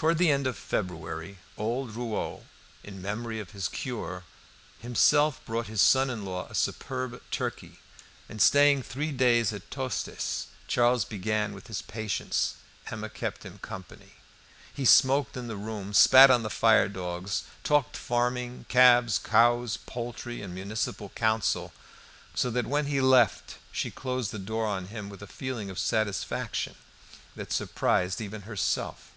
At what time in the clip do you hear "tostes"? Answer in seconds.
9.72-10.46